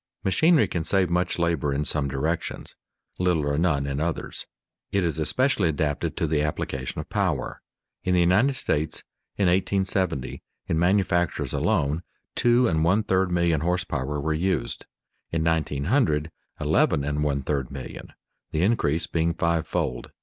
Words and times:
_Machinery 0.25 0.67
can 0.67 0.83
save 0.83 1.11
much 1.11 1.37
labor 1.37 1.71
in 1.71 1.85
some 1.85 2.07
directions, 2.07 2.75
little 3.19 3.45
or 3.47 3.55
none 3.59 3.85
in 3.85 3.99
others. 3.99 4.47
It 4.91 5.03
is 5.03 5.19
especially 5.19 5.69
adapted 5.69 6.17
to 6.17 6.25
the 6.25 6.41
application 6.41 6.99
of 6.99 7.07
power. 7.11 7.61
In 8.03 8.15
the 8.15 8.19
United 8.19 8.55
States, 8.55 9.03
in 9.37 9.45
1870, 9.45 10.41
in 10.67 10.79
manufactures 10.79 11.53
alone, 11.53 12.01
two 12.33 12.67
and 12.67 12.83
one 12.83 13.03
third 13.03 13.31
million 13.31 13.61
horse 13.61 13.83
power 13.83 14.19
were 14.19 14.33
used; 14.33 14.87
in 15.31 15.43
1900, 15.43 16.31
eleven 16.59 17.03
and 17.03 17.23
one 17.23 17.43
third 17.43 17.69
million, 17.69 18.11
the 18.49 18.63
increase 18.63 19.05
being 19.05 19.35
five 19.35 19.67
fold. 19.67 20.09